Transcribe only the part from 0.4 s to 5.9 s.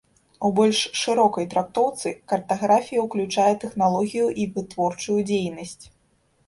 У больш шырокай трактоўцы картаграфія ўключае тэхналогію і вытворчую дзейнасць.